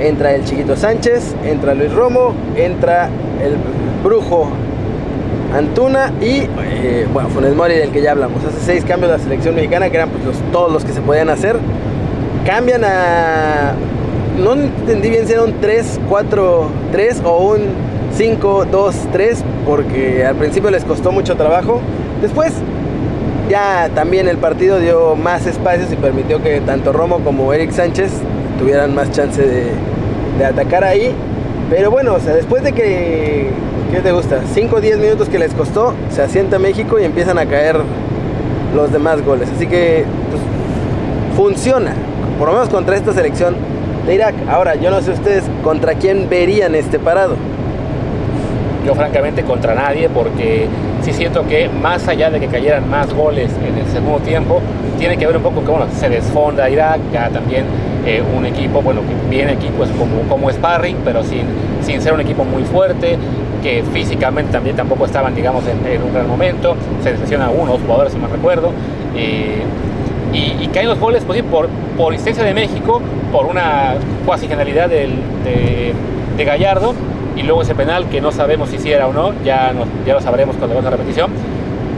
[0.00, 3.08] entra el Chiquito Sánchez, entra Luis Romo, entra
[3.42, 3.56] el
[4.04, 4.48] Brujo
[5.56, 8.44] Antuna y, eh, bueno, Funes Mori del que ya hablamos.
[8.44, 11.56] Hace seis cambios la selección mexicana, que eran pues, todos los que se podían hacer.
[12.44, 13.72] Cambian a.
[14.38, 17.60] No entendí bien si era un 3, 4, 3 o un
[18.14, 21.80] 5, 2, 3, porque al principio les costó mucho trabajo.
[22.20, 22.52] Después,
[23.48, 28.10] ya también el partido dio más espacios y permitió que tanto Romo como Eric Sánchez
[28.58, 29.70] tuvieran más chance de,
[30.38, 31.14] de atacar ahí.
[31.70, 33.50] Pero bueno, o sea, después de que
[33.90, 34.42] ¿Qué te gusta?
[34.52, 37.76] 5 o 10 minutos que les costó, se asienta México y empiezan a caer
[38.74, 39.48] los demás goles.
[39.54, 40.42] Así que pues,
[41.36, 41.92] funciona,
[42.36, 43.54] por lo menos contra esta selección
[44.04, 44.34] de Irak.
[44.48, 47.36] Ahora, yo no sé ustedes contra quién verían este parado.
[48.84, 50.66] Yo francamente contra nadie porque
[51.02, 54.60] sí siento que más allá de que cayeran más goles en el segundo tiempo,
[54.98, 57.64] tiene que ver un poco que bueno, se desfonda Irak, ya también
[58.04, 61.46] eh, un equipo, bueno, que viene aquí pues como, como sparring, pero sin,
[61.82, 63.18] sin ser un equipo muy fuerte,
[63.62, 66.76] que físicamente también tampoco estaban, digamos, en, un gran momento.
[67.02, 68.70] Se decepcionan algunos jugadores, si me recuerdo.
[69.16, 69.62] Eh,
[70.32, 73.00] y, caen los goles, pues por, por insistencia de México,
[73.32, 73.94] por una
[74.26, 75.08] cuasi generalidad de,
[76.36, 76.94] de, Gallardo,
[77.36, 79.72] y luego ese penal que no sabemos si era o no, ya,
[80.06, 81.30] ya lo sabremos cuando veamos la repetición.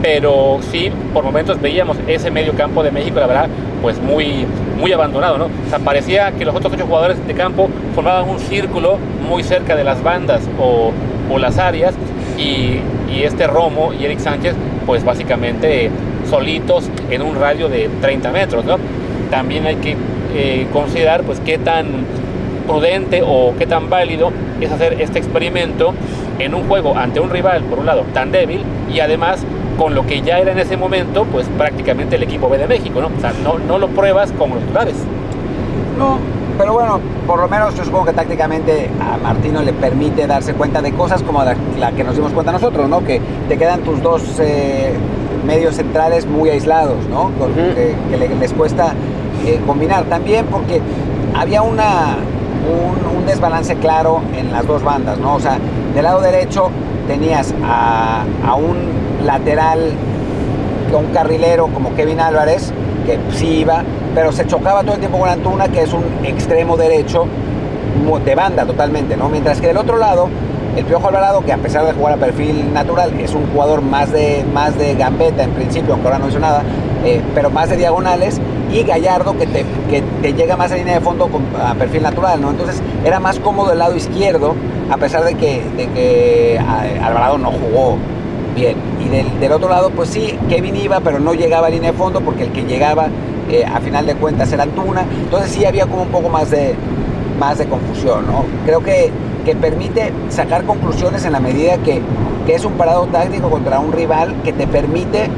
[0.01, 3.49] Pero sí, por momentos veíamos ese medio campo de México, la verdad,
[3.81, 4.45] pues muy,
[4.79, 5.45] muy abandonado, ¿no?
[5.45, 9.75] O sea, parecía que los otros ocho jugadores de campo formaban un círculo muy cerca
[9.75, 10.91] de las bandas o,
[11.29, 11.93] o las áreas
[12.37, 12.79] y,
[13.23, 14.53] este Romo y Eric Sánchez
[14.85, 15.89] pues básicamente
[16.29, 18.77] solitos en un radio de 30 metros, ¿no?
[19.29, 19.97] También hay que
[20.33, 22.05] eh, considerar pues qué tan
[22.65, 25.93] prudente o qué tan válido es hacer este experimento
[26.37, 28.61] en un juego ante un rival, por un lado, tan débil
[28.93, 29.43] y además
[29.77, 33.01] con lo que ya era en ese momento, pues prácticamente el equipo B de México,
[33.01, 33.07] ¿no?
[33.07, 34.95] O sea, no, no lo pruebas con los titulares.
[35.97, 36.19] No,
[36.59, 40.81] pero bueno, por lo menos yo supongo que tácticamente a Martino le permite darse cuenta
[40.81, 41.55] de cosas como la,
[41.93, 43.01] que nos dimos cuenta nosotros, ¿no?
[43.05, 44.91] Que te quedan tus dos eh,
[45.47, 47.31] medios centrales muy aislados, ¿no?
[47.55, 48.93] que, les cuesta
[49.45, 50.03] eh, combinar.
[50.09, 50.81] También porque
[51.33, 52.17] había una,
[53.15, 55.35] un, desbalance claro en las dos bandas, ¿no?
[55.35, 55.59] O sea,
[55.95, 56.71] del lado derecho
[57.07, 58.75] tenías a, a un
[59.25, 59.93] lateral,
[60.91, 62.73] un carrilero como Kevin Álvarez,
[63.09, 66.77] que sí iba, pero se chocaba todo el tiempo con Antuna, que es un extremo
[66.77, 67.25] derecho
[68.25, 69.29] de banda totalmente, ¿no?
[69.29, 70.29] Mientras que del otro lado,
[70.75, 74.11] el Piojo Alvarado, que a pesar de jugar a perfil natural, es un jugador más
[74.11, 76.63] de, más de gambeta en principio, aunque ahora no hizo nada,
[77.03, 78.39] eh, pero más de diagonales,
[78.71, 82.39] y Gallardo, que te, que te llega más a línea de fondo a perfil natural,
[82.39, 82.51] ¿no?
[82.51, 84.55] Entonces era más cómodo el lado izquierdo,
[84.91, 86.59] a pesar de que, de que
[87.03, 87.97] Alvarado no jugó
[88.55, 88.88] bien.
[88.99, 91.97] Y del, del, otro lado, pues sí, Kevin iba, pero no llegaba a línea de
[91.97, 93.07] fondo, porque el que llegaba
[93.49, 95.01] eh, a final de cuentas era Antuna.
[95.01, 96.75] Entonces sí había como un poco más de,
[97.39, 98.45] más de confusión, ¿no?
[98.65, 99.11] Creo que,
[99.45, 102.01] que permite sacar conclusiones en la medida que,
[102.45, 105.29] que, es un parado táctico contra un rival que te permite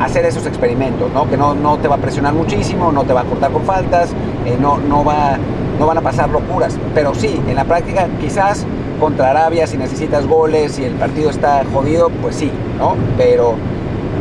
[0.00, 1.28] hacer esos experimentos, ¿no?
[1.28, 4.10] Que no, no te va a presionar muchísimo, no te va a cortar con faltas,
[4.44, 5.38] eh, no, no, va,
[5.78, 6.76] no van a pasar locuras.
[6.94, 8.66] Pero sí, en la práctica quizás
[9.02, 12.94] contra Arabia si necesitas goles y el partido está jodido, pues sí, ¿no?
[13.18, 13.54] Pero,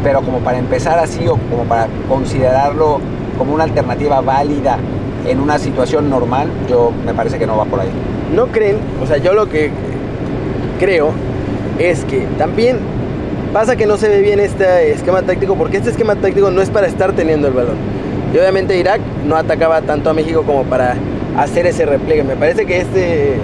[0.04, 3.00] pero como para empezar así o como para considerarlo
[3.38, 4.80] como una alternativa válida
[5.28, 7.92] en una situación normal, yo me parece que no va por ahí.
[8.34, 8.78] ¿No creen?
[9.04, 9.70] O sea, yo lo que
[10.80, 11.12] creo
[11.78, 12.80] es que también
[13.54, 16.72] pasa que no se ve bien este esquema táctico porque este esquema táctico no es
[16.72, 17.76] para estar teniendo el balón.
[18.34, 20.96] Y obviamente Irak no atacaba tanto a México como para
[21.38, 22.24] hacer ese repliegue.
[22.24, 23.36] Me parece que este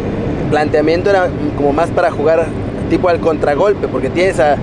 [0.50, 2.46] planteamiento era como más para jugar
[2.90, 4.58] tipo al contragolpe porque tienes a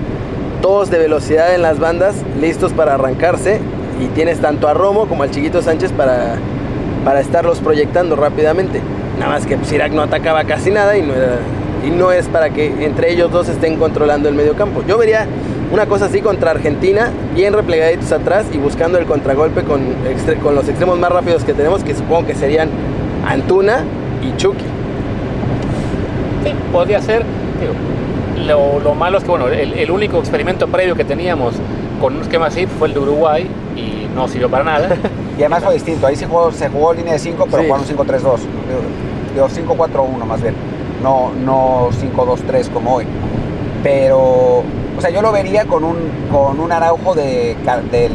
[0.61, 3.59] todos de velocidad en las bandas listos para arrancarse
[4.01, 6.35] y tienes tanto a Romo como al Chiquito Sánchez para,
[7.03, 8.81] para estarlos proyectando rápidamente.
[9.19, 11.13] Nada más que Sirac no atacaba casi nada y no,
[11.85, 14.83] y no es para que entre ellos dos estén controlando el medio campo.
[14.87, 15.27] Yo vería
[15.71, 19.81] una cosa así contra Argentina, bien replegaditos atrás y buscando el contragolpe con,
[20.41, 22.69] con los extremos más rápidos que tenemos, que supongo que serían
[23.27, 23.83] Antuna
[24.21, 24.65] y Chucky.
[26.45, 27.23] Sí, podría ser.
[28.47, 31.55] lo, malo es que bueno, el, el único experimento previo que teníamos
[31.99, 34.89] con un esquema así fue el de Uruguay y no sirvió para nada.
[35.37, 38.39] y además fue distinto, ahí se jugó, se jugó línea de 5, pero jugaron 5-3-2,
[39.33, 40.55] digo 5-4-1 más bien,
[41.03, 43.05] no, no 5-2-3 como hoy.
[43.83, 44.19] pero,
[44.97, 45.97] o sea, yo lo vería con un,
[46.31, 47.57] con un Araujo de,
[47.91, 48.13] del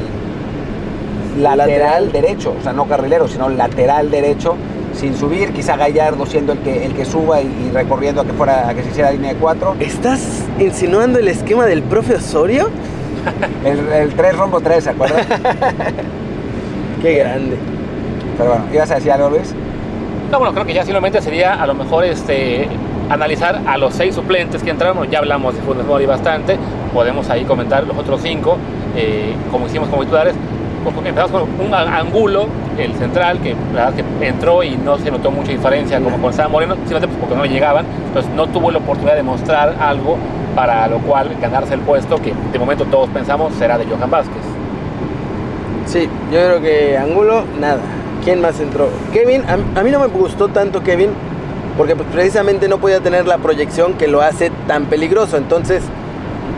[1.39, 2.13] lateral, Lateral.
[2.13, 4.57] derecho, o sea, no carrilero, sino lateral derecho,
[5.01, 8.33] sin subir, quizá Gallardo siendo el que, el que suba y, y recorriendo a que,
[8.35, 9.75] fuera, a que se hiciera línea de cuatro.
[9.81, 12.69] ¿Estás insinuando el esquema del profe Osorio?
[13.65, 15.25] El, el 3 rombo 3, ¿se acuerdan?
[17.03, 17.57] Qué grande.
[18.37, 19.55] Pero bueno, ¿ibas a decir algo, Luis?
[20.31, 22.69] No, bueno, creo que ya simplemente sería a lo mejor este
[23.09, 25.11] analizar a los seis suplentes que entraron.
[25.11, 26.57] Ya hablamos de Funes Mori bastante.
[26.95, 28.57] Podemos ahí comentar los otros cinco,
[28.97, 30.35] eh, como hicimos como titulares.
[30.87, 32.47] Empezamos con un Angulo,
[32.79, 36.33] el central, que la verdad que entró y no se notó mucha diferencia como con
[36.33, 37.85] Sam Moreno, simplemente pues, porque no le llegaban.
[38.07, 40.17] Entonces no tuvo la oportunidad de mostrar algo
[40.55, 44.43] para lo cual ganarse el puesto que de momento todos pensamos será de Johan Vázquez.
[45.87, 47.81] Sí, yo creo que Angulo, nada.
[48.25, 48.89] ¿Quién más entró?
[49.13, 51.11] Kevin, a, a mí no me gustó tanto Kevin,
[51.77, 55.37] porque pues, precisamente no podía tener la proyección que lo hace tan peligroso.
[55.37, 55.83] Entonces,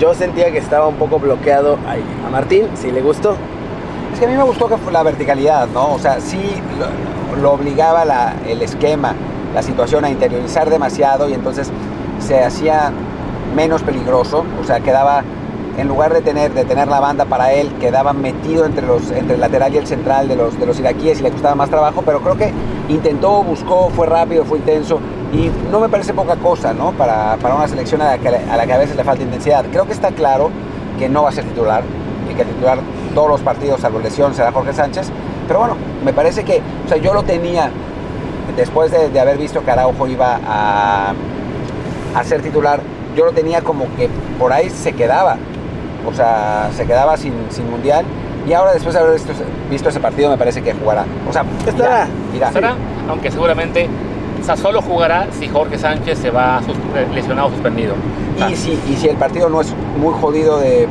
[0.01, 2.03] yo sentía que estaba un poco bloqueado ahí.
[2.27, 3.37] A Martín, sí le gustó.
[4.23, 5.95] Que a mí me gustó que fue la verticalidad, ¿no?
[5.95, 6.41] O sea, sí
[7.41, 8.05] lo, obligaba
[8.47, 9.17] el esquema,
[9.53, 11.73] la situación a interiorizar demasiado y entonces
[12.21, 12.93] se hacía
[13.57, 15.25] menos peligroso, o sea, quedaba,
[15.77, 19.35] en lugar de tener, de tener la banda para él, quedaba metido entre, los, entre
[19.35, 22.05] el lateral y el central de los, de los iraquíes y le costaba más trabajo,
[22.07, 22.53] pero creo que
[22.91, 25.01] intentó, buscó, fue rápido, fue intenso
[25.33, 26.93] y no me parece poca cosa, ¿no?
[26.93, 29.65] Para, para una selección a la, que, a la que a veces le falta intensidad.
[29.73, 30.53] Creo que está claro
[30.97, 31.83] que no va a ser titular
[32.31, 32.79] y que el titular
[33.15, 35.11] todos los partidos, salvo lesión, será Jorge Sánchez.
[35.47, 37.71] Pero bueno, me parece que, o sea, yo lo tenía,
[38.57, 41.13] después de, de haber visto que Araujo iba a,
[42.15, 42.81] a ser titular,
[43.17, 45.37] yo lo tenía como que por ahí se quedaba.
[46.09, 48.05] O sea, se quedaba sin, sin mundial.
[48.49, 51.05] Y ahora, después de haber visto, ese- visto ese partido, me parece que jugará.
[51.29, 52.09] O sea, Estará.
[52.35, 52.49] irá.
[52.49, 52.75] Estará,
[53.09, 53.89] aunque seguramente
[54.41, 57.95] o sea, solo jugará si Jorge Sánchez se va sus- eh, lesionado o suspendido.
[58.35, 60.89] O sea, Y si, y si el partido no es muy jodido de,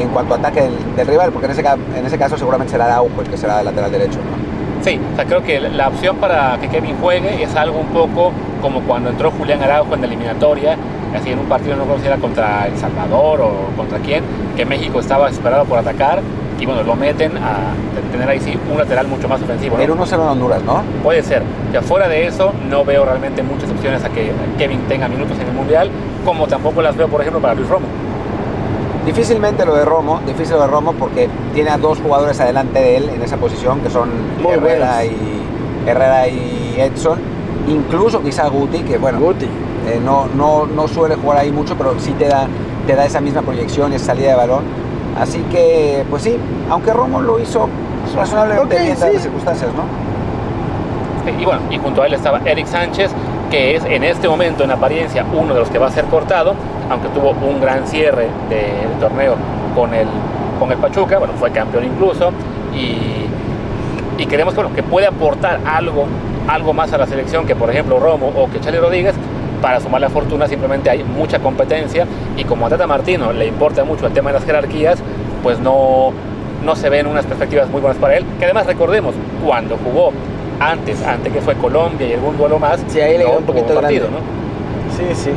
[0.00, 2.72] en cuanto a ataque del, del rival, porque en ese, ca- en ese caso seguramente
[2.72, 4.18] será Araujo el que será el lateral derecho.
[4.18, 4.50] ¿no?
[4.84, 8.32] Sí, o sea, creo que la opción para que Kevin juegue es algo un poco
[8.62, 10.76] como cuando entró Julián Araujo en la eliminatoria,
[11.14, 14.22] así en un partido no conociera contra El Salvador o contra quién,
[14.56, 16.20] que México estaba desesperado por atacar
[16.58, 17.72] y bueno, lo meten a
[18.12, 19.76] tener ahí sí un lateral mucho más ofensivo.
[19.78, 19.82] ¿no?
[19.82, 20.82] El 1-0 en Honduras, ¿no?
[21.02, 21.42] Puede ser.
[21.72, 25.46] Ya fuera de eso, no veo realmente muchas opciones a que Kevin tenga minutos en
[25.48, 25.90] el Mundial,
[26.24, 27.86] como tampoco las veo, por ejemplo, para Luis Romo.
[29.06, 32.96] Difícilmente lo de Romo, difícil lo de Romo porque tiene a dos jugadores adelante de
[32.98, 34.10] él en esa posición, que son
[34.42, 35.14] Muy Herrera buenos.
[35.86, 37.18] y, Herrera y Edson.
[37.66, 39.46] Incluso quizá Guti, que bueno, Guti.
[39.46, 42.46] eh, no, no, no suele jugar ahí mucho, pero sí te da,
[42.86, 44.64] te da esa misma proyección y esa salida de balón.
[45.18, 46.36] Así que, pues sí,
[46.68, 47.68] aunque Romo lo hizo
[48.04, 49.04] pues, razonablemente Ok, bien sí.
[49.14, 49.82] las circunstancias, ¿no?
[51.40, 53.10] Y bueno, y junto a él estaba Eric Sánchez,
[53.50, 56.54] que es en este momento en apariencia uno de los que va a ser cortado,
[56.90, 59.36] aunque tuvo un gran cierre del torneo
[59.74, 60.06] con el,
[60.58, 62.32] con el Pachuca, bueno, fue campeón incluso,
[62.74, 63.26] y,
[64.22, 66.06] y creemos que, bueno, que puede aportar algo,
[66.48, 69.14] algo más a la selección que por ejemplo Romo o que Charlie Rodríguez,
[69.62, 73.84] para sumar la fortuna simplemente hay mucha competencia y como a Tata Martino le importa
[73.84, 74.98] mucho el tema de las jerarquías,
[75.42, 76.12] pues no,
[76.64, 80.12] no se ven unas perspectivas muy buenas para él, que además recordemos, cuando jugó
[80.58, 83.74] antes, antes que fue Colombia y algún duelo más, Sí, ahí le no un poquito
[83.74, 84.20] partido, grande.
[84.20, 84.96] ¿no?
[84.96, 85.30] Sí, sí.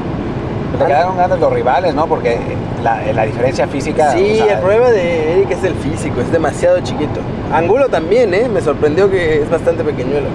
[0.79, 2.07] Le quedaron grandes los rivales, ¿no?
[2.07, 2.38] Porque
[2.83, 4.12] la, la diferencia física.
[4.12, 7.19] Sí, o sea, el problema de Eric es el físico, es demasiado chiquito.
[7.53, 8.49] Angulo también, ¿eh?
[8.51, 10.27] Me sorprendió que es bastante pequeñuelo.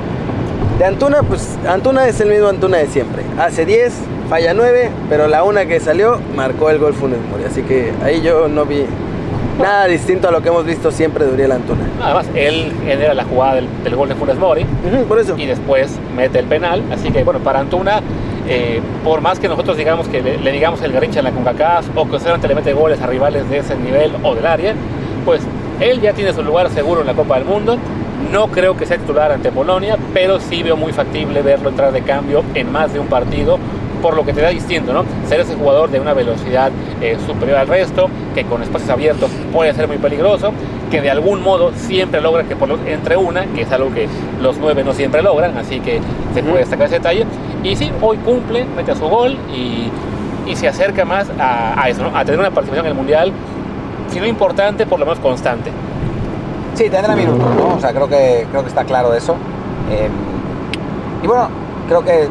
[0.79, 3.23] De Antuna, pues Antuna es el mismo Antuna de siempre.
[3.37, 3.93] Hace 10,
[4.31, 7.43] falla 9, pero la una que salió marcó el gol Funes Mori.
[7.45, 8.85] Así que ahí yo no vi
[9.61, 11.81] nada distinto a lo que hemos visto siempre de Uriel Antuna.
[12.01, 15.35] Además, él genera la jugada del, del gol de Funes Mori Ujú, por eso.
[15.37, 16.81] y después mete el penal.
[16.93, 18.01] Así que, bueno, para Antuna,
[18.49, 21.87] eh, por más que nosotros digamos que le, le digamos el garrincha en la CONCACAF
[21.97, 24.75] o que le mete goles a rivales de ese nivel o del área,
[25.25, 25.43] pues
[25.81, 27.79] él ya tiene su lugar seguro en la Copa del Mundo.
[28.33, 32.03] No creo que sea titular ante Polonia, pero sí veo muy factible verlo entrar de
[32.03, 33.59] cambio en más de un partido,
[34.03, 35.05] por lo que te da distinto, ¿no?
[35.29, 39.73] Ser ese jugador de una velocidad eh, superior al resto, que con espacios abiertos puede
[39.73, 40.53] ser muy peligroso,
[40.91, 44.09] que de algún modo siempre logra que por lo- entre una, que es algo que
[44.43, 46.01] los nueve no siempre logran, así que
[46.35, 47.25] se puede destacar ese detalle.
[47.63, 49.91] Y sí, hoy cumple, mete a su gol y,
[50.47, 52.17] y se acerca más a, a eso, ¿no?
[52.17, 53.33] A tener una participación en el Mundial,
[54.09, 55.71] si no importante, por lo menos constante.
[56.75, 57.75] Sí, tendrá minutos, ¿no?
[57.77, 59.35] O sea, creo que, creo que está claro eso.
[59.91, 60.09] Eh,
[61.23, 61.49] y bueno,
[61.89, 62.29] creo que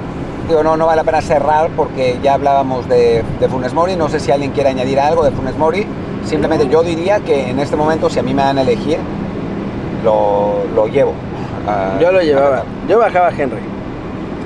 [0.47, 3.97] digo, no, no vale la pena cerrar porque ya hablábamos de, de Funes Mori.
[3.97, 5.85] No sé si alguien quiere añadir algo de Funes Mori.
[6.23, 8.97] Simplemente yo diría que en este momento, si a mí me dan a elegir,
[10.05, 11.13] lo, lo llevo.
[11.67, 12.49] a- Yo lo llevaba.
[12.49, 12.65] Qatar.
[12.87, 13.59] Yo bajaba a Henry.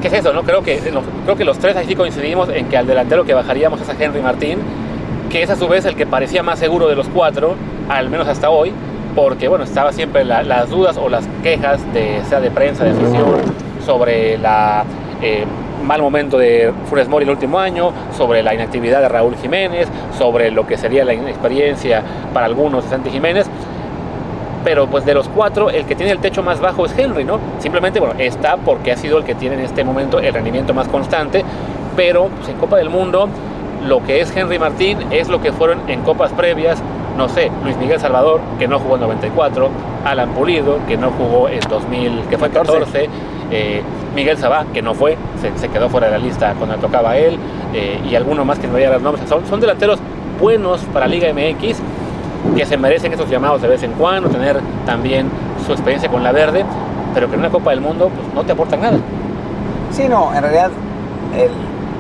[0.01, 0.33] ¿Qué es eso?
[0.33, 3.79] no Creo que, creo que los tres así coincidimos en que al delantero que bajaríamos
[3.81, 4.59] es a Henry Martín
[5.29, 7.55] que es a su vez el que parecía más seguro de los cuatro,
[7.87, 8.73] al menos hasta hoy,
[9.15, 12.89] porque bueno, estaba siempre la- las dudas o las quejas de sea de prensa, de
[12.89, 13.23] afición,
[13.85, 14.83] sobre la
[15.21, 15.45] eh,
[15.85, 19.87] mal momento de Funes Mori el último año, sobre la inactividad de Raúl Jiménez,
[20.17, 23.47] sobre lo que sería la inexperiencia para algunos de Santi Jiménez.
[24.63, 27.39] Pero pues de los cuatro, el que tiene el techo más bajo es Henry, ¿no?
[27.59, 30.87] Simplemente, bueno, está porque ha sido el que tiene en este momento el rendimiento más
[30.87, 31.43] constante,
[31.95, 33.29] pero pues, en Copa del Mundo
[33.85, 36.81] lo que es Henry Martín es lo que fueron en copas previas,
[37.17, 39.69] no sé, Luis Miguel Salvador, que no jugó en 94,
[40.05, 43.09] Alan Pulido, que no jugó en 2000, que fue 14,
[43.51, 43.81] eh,
[44.15, 47.17] Miguel Sabá, que no fue, se, se quedó fuera de la lista cuando tocaba a
[47.17, 47.37] él,
[47.73, 49.27] eh, y alguno más que no veía los nombres.
[49.27, 49.99] Son, son delanteros
[50.39, 51.77] buenos para Liga MX,
[52.55, 55.29] que se merecen esos llamados de vez en cuando, tener también
[55.65, 56.65] su experiencia con la verde,
[57.13, 58.97] pero que en una Copa del Mundo pues, no te aportan nada.
[59.91, 60.71] Sí, no, en realidad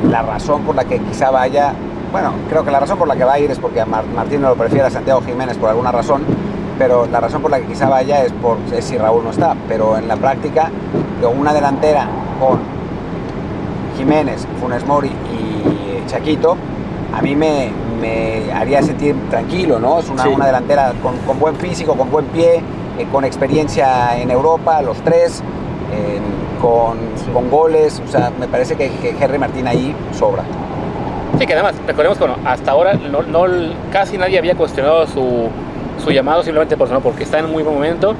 [0.09, 1.73] la razón por la que quizá vaya,
[2.11, 4.49] bueno, creo que la razón por la que va a ir es porque Martín no
[4.49, 6.23] lo prefiere a Santiago Jiménez por alguna razón,
[6.77, 9.97] pero la razón por la que quizá vaya es por si Raúl no está, pero
[9.97, 10.71] en la práctica
[11.21, 12.07] con una delantera
[12.39, 12.59] con
[13.97, 16.57] Jiménez, Funes Mori y Chaquito,
[17.13, 17.69] a mí me,
[18.01, 19.99] me haría sentir tranquilo, ¿no?
[19.99, 20.29] Es una, Sí.
[20.29, 22.55] una delantera con, con buen físico, con buen pie,
[22.97, 25.41] eh, con experiencia en Europa, los tres,
[25.93, 26.19] eh,
[26.61, 26.97] con,
[27.33, 30.43] con goles, o sea, me parece que, que Henry Martín ahí sobra.
[31.39, 33.45] Sí, que además, recordemos que bueno, hasta ahora no, no-
[33.91, 35.47] casi nadie había cuestionado su,
[36.03, 38.15] su llamado simplemente por, no, porque está en muy buen momento.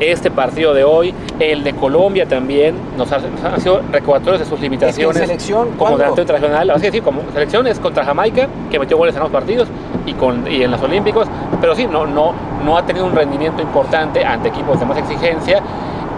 [0.00, 4.44] Este partido de hoy, el de Colombia también, nos, ha- nos han sido recordatorios de
[4.46, 5.16] sus limitaciones.
[5.26, 9.14] selección, como delantero internacional, así que sí, como selección es contra Jamaica, que metió goles
[9.16, 9.68] en los partidos
[10.04, 11.26] y, con, y en los Olímpicos,
[11.60, 12.32] pero sí, no, no,
[12.64, 15.60] no ha tenido un rendimiento importante ante equipos de más exigencia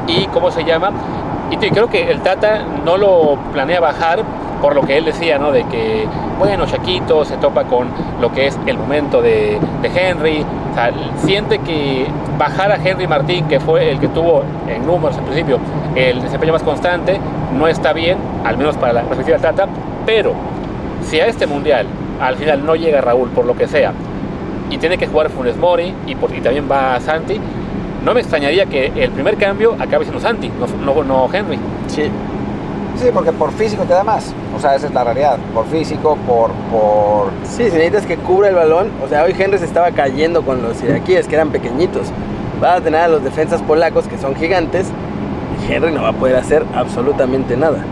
[0.08, 0.90] y, ¿cómo se llama?
[1.50, 4.22] Y sí, creo que el Tata no lo planea bajar
[4.60, 5.52] por lo que él decía, ¿no?
[5.52, 6.04] De que,
[6.38, 7.88] bueno, Chaquito se topa con
[8.20, 10.44] lo que es el momento de, de Henry.
[11.18, 12.07] Siente que
[12.38, 15.59] bajar a Henry Martín, que fue el que tuvo en números en principio
[15.94, 17.18] el desempeño más constante,
[17.57, 19.68] no está bien, al menos para la perspectiva del Tata.
[20.07, 20.35] Pero
[21.02, 21.87] si a este mundial
[22.20, 23.92] al final no llega Raúl por lo que sea
[24.70, 27.40] y tiene que jugar Funes Mori y, también va Santi,
[28.04, 30.50] no me extrañaría que el primer cambio acabe siendo Santi,
[30.85, 31.59] no, no Henry.
[31.87, 32.11] Sí.
[32.98, 36.18] Sí, porque por físico te da más, o sea, esa es la realidad, por físico,
[36.26, 36.50] por...
[36.70, 37.30] por...
[37.44, 40.62] Sí, si necesitas que cubra el balón, o sea, hoy Henry se estaba cayendo con
[40.62, 42.08] los iraquíes, que eran pequeñitos.
[42.62, 44.88] Va a tener a los defensas polacos, que son gigantes,
[45.62, 47.84] y Henry no va a poder hacer absolutamente nada.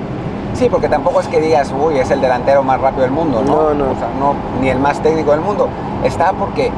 [0.55, 3.75] Sí, porque tampoco es que digas, uy, es el delantero más rápido del mundo, ¿no?
[3.75, 3.93] No, no.
[3.93, 5.69] O sea, no, ni el más técnico del mundo.
[6.03, 6.73] Está porque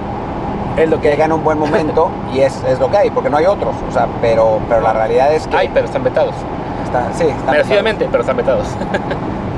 [0.76, 3.30] Es lo que llega en un buen momento y es, es lo que hay, porque
[3.30, 3.74] no hay otros.
[3.88, 6.34] O sea, pero, pero la realidad es que Ay, pero están vetados.
[6.88, 8.66] Está, sí, están Merecidamente, pero están vetados.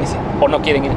[0.03, 0.93] Sí, o no quieren ir.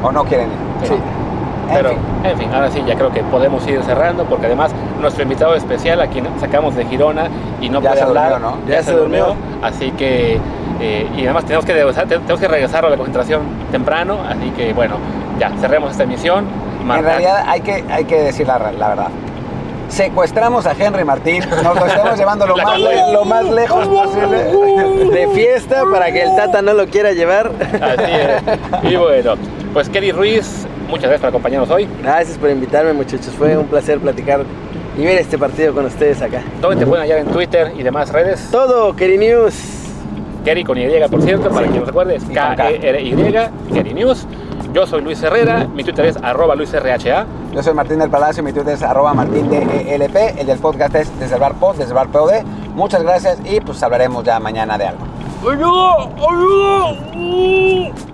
[0.00, 0.86] O no quieren ir.
[0.86, 0.94] Sí.
[0.94, 1.98] En Pero, fin.
[2.22, 6.00] en fin, ahora sí, ya creo que podemos ir cerrando, porque además nuestro invitado especial,
[6.00, 7.28] a quien sacamos de Girona
[7.60, 8.56] y no Ya puede hablar, durmió, ¿no?
[8.68, 9.34] ya, se durmió.
[9.60, 10.38] Así que,
[10.80, 14.94] eh, y además tenemos que, tenemos que regresar a la concentración temprano, así que bueno,
[15.40, 16.46] ya, cerremos esta emisión.
[16.80, 19.08] En realidad hay que, hay que decir la, la verdad.
[19.88, 24.44] Secuestramos a Henry Martín, nos lo estamos llevando lo más, le- lo más lejos posible.
[25.10, 27.50] de fiesta para que el Tata no lo quiera llevar.
[27.80, 28.12] Así
[28.82, 28.92] es.
[28.92, 29.34] Y bueno,
[29.72, 31.88] pues Kelly Ruiz, muchas gracias por acompañarnos hoy.
[32.02, 33.30] Gracias por invitarme, muchachos.
[33.38, 34.42] Fue un placer platicar
[34.96, 36.42] y ver este partido con ustedes acá.
[36.60, 38.48] ¿Dónde te pueden hallar en Twitter y demás redes?
[38.50, 39.54] Todo, Keri News.
[40.44, 42.56] Kerry con Y, por cierto, para quien no recuerde, es Y con K.
[42.56, 43.14] K-E-R-Y,
[43.74, 44.26] Kerry News.
[44.72, 46.96] Yo soy Luis Herrera, mi Twitter es arroba luisrha.
[47.52, 50.94] Yo soy Martín del Palacio, mi Twitter es arroba martín de ELP, el del podcast
[50.94, 52.42] es desde el bar pod, desde el bar POD.
[52.74, 55.04] Muchas gracias y pues hablaremos ya mañana de algo.
[55.42, 56.10] ¡Ayuda!
[56.28, 58.07] ¡Ayuda!